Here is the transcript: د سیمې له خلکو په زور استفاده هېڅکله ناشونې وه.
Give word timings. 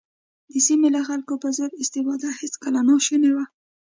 د 0.51 0.53
سیمې 0.67 0.89
له 0.95 1.01
خلکو 1.07 1.33
په 1.43 1.47
زور 1.57 1.71
استفاده 1.83 2.29
هېڅکله 2.39 2.79
ناشونې 2.89 3.31
وه. 3.35 3.45